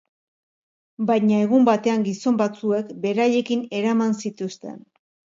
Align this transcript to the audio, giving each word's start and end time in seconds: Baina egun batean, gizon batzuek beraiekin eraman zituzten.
Baina 1.09 1.41
egun 1.47 1.67
batean, 1.67 2.05
gizon 2.07 2.39
batzuek 2.39 2.89
beraiekin 3.03 3.61
eraman 3.81 4.17
zituzten. 4.23 4.81